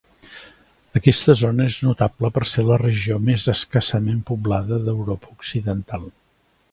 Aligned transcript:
Aquesta 0.99 1.35
zona 1.41 1.67
és 1.71 1.77
notable 1.87 2.31
per 2.37 2.43
ser 2.53 2.65
la 2.69 2.79
regió 2.83 3.19
més 3.27 3.47
escassament 3.55 4.23
poblada 4.31 4.81
d'Europa 4.89 5.35
occidental. 5.39 6.09